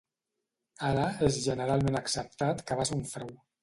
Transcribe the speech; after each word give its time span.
Ara, 0.87 1.03
és 1.29 1.39
generalment 1.45 2.03
acceptat 2.03 2.67
que 2.69 2.83
va 2.83 2.91
ser 2.93 3.03
un 3.03 3.11
frau. 3.17 3.37